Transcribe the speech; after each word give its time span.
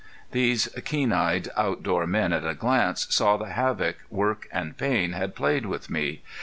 These 0.31 0.67
keen 0.83 1.13
eyed 1.13 1.49
outdoor 1.55 2.07
men 2.07 2.33
at 2.33 2.43
a 2.43 2.55
glance 2.55 3.05
saw 3.13 3.37
the 3.37 3.49
havoc 3.49 3.97
work 4.09 4.47
and 4.51 4.75
pain 4.75 5.11
had 5.11 5.35
played 5.35 5.67
with 5.67 5.91
me. 5.91 6.23